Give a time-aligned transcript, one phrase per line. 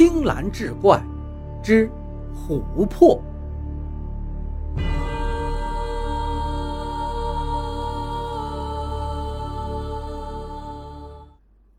[0.00, 0.98] 青蓝志怪
[1.62, 1.86] 之
[2.48, 3.22] 琥珀。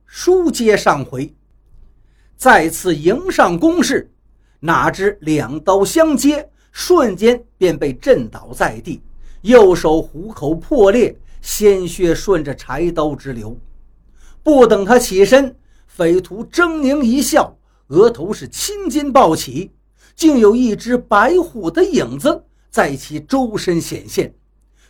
[0.06, 1.34] 书接上回，
[2.38, 4.08] 再次迎上攻势，
[4.60, 9.02] 哪知两刀相接，瞬间便被震倒在地，
[9.42, 13.58] 右手虎口破裂，鲜血顺着柴刀直流。
[14.44, 15.56] 不等他起身，
[15.88, 17.52] 匪徒狰狞一笑，
[17.92, 19.72] 额头是青筋暴起，
[20.16, 24.34] 竟有一只白虎的影子在其周身显现，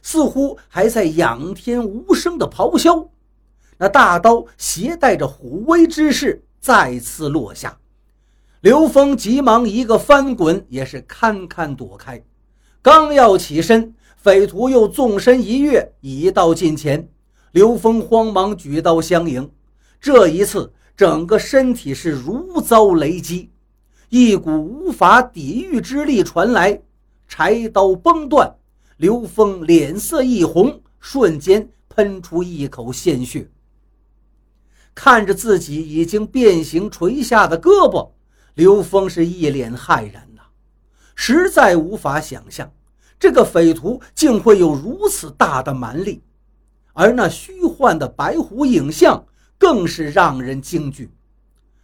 [0.04, 3.10] 似乎还在仰天无声的咆哮。
[3.78, 7.76] 那大刀携带着虎威之势再次落下，
[8.62, 12.24] 刘峰急忙一个翻滚，也是堪堪躲开。
[12.84, 17.10] 刚要起身，匪徒又纵身一跃，已到近前。
[17.52, 19.50] 刘峰慌忙举刀相迎，
[20.00, 23.50] 这一次整个身体是如遭雷击，
[24.10, 26.80] 一股无法抵御之力传来，
[27.28, 28.56] 柴刀崩断，
[28.98, 33.50] 刘峰脸色一红，瞬间喷出一口鲜血。
[34.94, 38.12] 看着自己已经变形垂下的胳膊，
[38.54, 40.42] 刘峰是一脸骇然呐，
[41.16, 42.72] 实在无法想象
[43.20, 46.22] 这个匪徒竟会有如此大的蛮力，
[46.94, 49.26] 而那虚幻的白虎影像
[49.62, 51.12] 更是让人惊惧。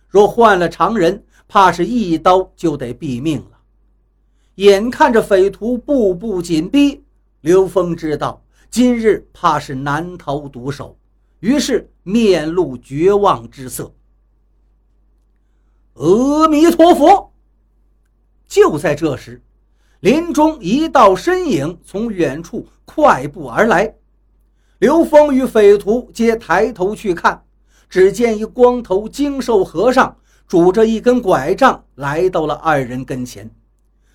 [0.09, 3.59] 若换了常人，怕是一刀就得毙命了。
[4.55, 7.03] 眼看着匪徒步步紧逼，
[7.41, 10.97] 刘峰知道今日怕是难逃毒手。
[11.41, 13.93] 于是面露绝望之色。
[15.93, 17.31] 阿弥陀佛！
[18.47, 19.39] 就在这时，
[19.99, 23.93] 林中一道身影从远处快步而来。
[24.79, 27.43] 刘峰与匪徒皆抬头去看，
[27.89, 33.49] 只见一光头精瘦和尚拄着一根拐杖来到了二人跟前。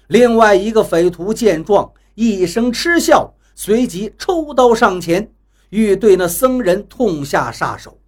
[0.08, 5.32] 另外一个匪徒见状，一声嗤笑，随即抽刀上前。
[5.70, 7.98] 欲对那僧人痛下杀手。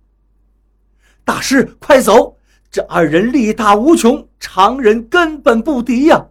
[1.25, 2.37] 大师，快走！
[2.71, 6.27] 这二人力大无穷，常人根本不敌呀！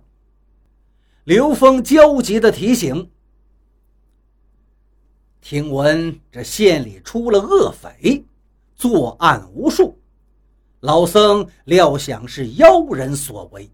[1.24, 3.10] 刘峰焦急地提醒。
[5.42, 8.24] 听闻这县里出了恶匪，
[8.84, 9.98] 作案无数，
[10.82, 13.72] 老僧料想是妖人所为，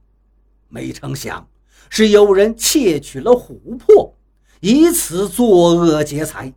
[0.67, 1.47] 没成想
[1.89, 4.13] 是有人窃取了琥珀，
[4.59, 6.53] 以此作恶劫财。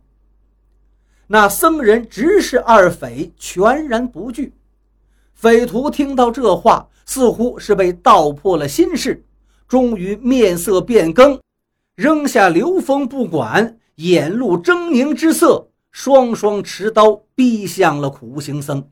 [1.25, 4.53] 那僧人直视二匪，全然不惧。
[5.33, 9.25] 匪徒听到这话，似乎是被道破了心事，
[9.67, 11.41] 终于面色变更，
[11.95, 18.89] 扔下刘峰不管，眼露狰狞之色，双双持刀逼向了苦行僧。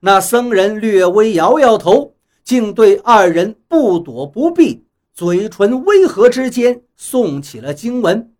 [0.00, 8.32] 那僧人略微摇摇头，竟对二人不躲不避，嘴唇微合之间，诵起了经文。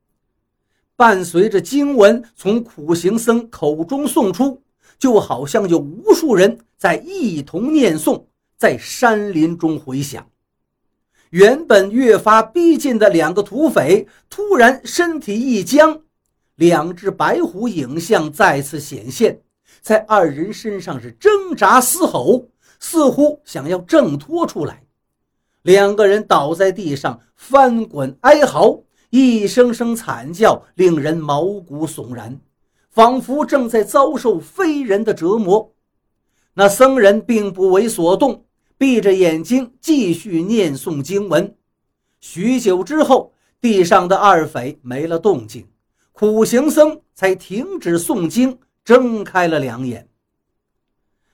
[0.97, 4.63] 伴随着经文从苦行僧口中送出，
[4.99, 8.25] 就好像有无数人在一同念诵，
[8.57, 10.27] 在山林中回响。
[11.31, 16.01] 原本越发逼近的两个土匪，突然身体一僵，
[16.57, 19.41] 两只白虎影像再次显现，
[19.81, 22.49] 在二人身上是挣扎嘶吼，
[22.81, 24.83] 似乎想要挣脱出来。
[25.63, 28.83] 两个人倒在地上，翻滚哀嚎。
[29.11, 32.41] 一声声惨叫，令人毛骨悚然，
[32.91, 35.73] 仿佛正在遭受非人的折磨。
[36.55, 38.45] 那僧人并不为所动，
[38.77, 41.55] 闭着眼睛继续念诵经文。
[42.21, 45.67] 许久之后，地上的二匪没了动静，
[46.19, 50.09] 苦行僧才停止诵经，睁开了两眼。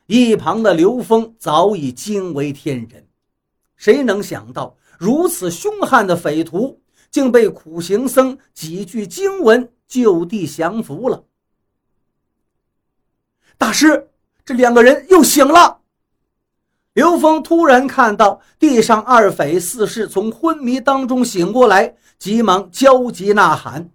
[0.07, 3.07] 一旁的刘峰早已惊为天人，
[3.77, 6.83] 谁能想到如此凶悍的匪徒？
[7.13, 11.23] 竟被苦行僧几句经文就地降服了。
[13.57, 14.11] 大师，
[14.45, 15.83] 这两个人又醒了。
[16.95, 23.89] 刘峰突然看到地上二匪似是从昏迷当中醒过来，急忙焦急呐喊：“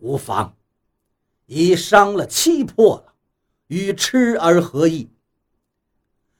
[0.00, 0.56] 无妨，
[1.46, 3.14] 已伤了七魄了，
[3.68, 5.10] 与痴儿何异？”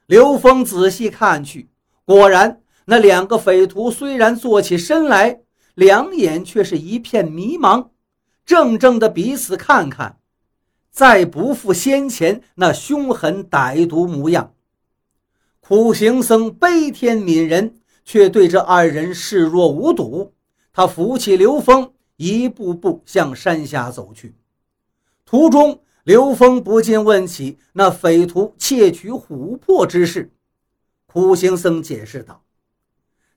[0.07, 1.71] 刘峰仔细看去，
[2.05, 2.63] 果然。
[2.87, 5.43] 那两个匪徒虽然坐起身来，
[5.77, 7.91] 两眼却是一片迷茫，
[8.45, 10.19] 怔怔的彼此看看，
[10.91, 14.55] 再不复先前那凶狠歹毒模样。
[15.61, 20.35] 苦行僧悲天悯人，却对这二人视若无睹。
[20.73, 24.35] 他扶起刘峰，一步步向山下走去。
[25.25, 30.31] 途中，刘峰不禁问起那匪徒窃取琥珀之事。
[31.07, 32.45] 苦行僧解释道：“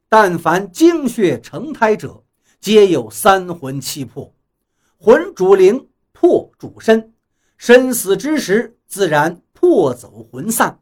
[0.10, 2.26] 但凡精血成胎者，
[2.60, 4.36] 皆有三魂七魄，
[4.98, 7.14] 魂主灵，魄主身。
[7.56, 10.82] 身死之时，自然魄走魂散。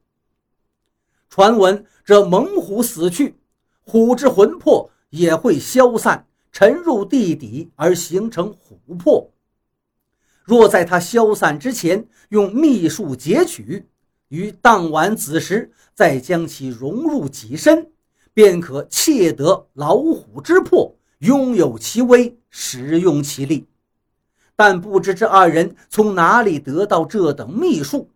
[1.30, 3.38] 传闻这猛虎死去，
[3.82, 9.32] 虎之魂魄也会消散，沉入地底而形成琥珀。
[10.44, 13.88] 若在它消散之前用秘术截取，
[14.30, 17.92] 于当晚子时再将其融入己身，
[18.34, 23.68] 便可窃得老虎之魄，拥有其威，使用其力。
[24.56, 28.10] 但不知这二人从哪里得到这等秘术。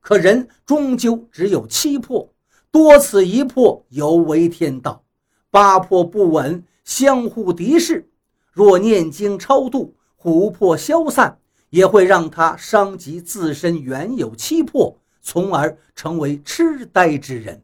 [0.00, 2.32] 可人终究只有七魄，
[2.70, 5.04] 多此一魄，犹为天道。
[5.50, 8.08] 八魄不稳，相互敌视。
[8.52, 11.38] 若念经超度，琥珀消散。
[11.70, 17.62] 也会让他伤及自身原有七魄，从而成为痴呆之人。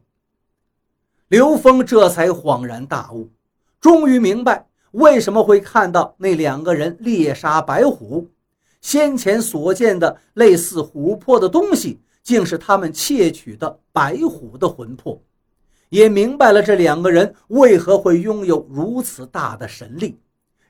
[1.27, 3.31] 刘峰这才恍然大悟，
[3.81, 8.29] 终于明白为什么会看到那两个人猎杀白虎，
[8.79, 15.19] 先前所见的类似琥珀的东西，竟是他们窃取的白虎的魂魄，
[15.89, 20.19] 也明白了这两个人为何会拥有如此大的神力，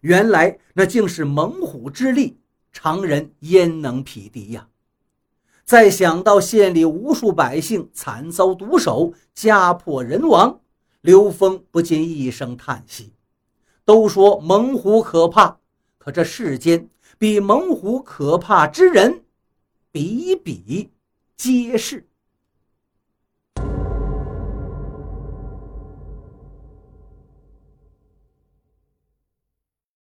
[0.01, 2.37] 原来那竟是猛虎之力。
[2.71, 4.67] 常人焉能匹敌呀？
[5.63, 10.59] 再想到县里无数百姓惨遭毒手，家破人亡，
[10.99, 13.13] 刘峰不禁一声叹息。
[13.85, 15.57] 都说猛虎可怕，
[15.97, 19.23] 可这世间比猛虎可怕之人，
[19.91, 20.91] 比比
[21.37, 22.05] 皆是。